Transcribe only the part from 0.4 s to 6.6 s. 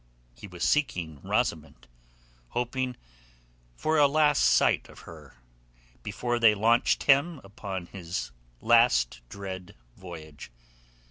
was seeking Rosamund, hoping for a last sight of her before they